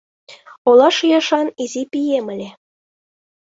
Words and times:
Ола 0.69 0.89
шӱяшан 0.97 1.47
изи 1.63 1.83
пием 1.91 2.25
ыле 2.33 2.49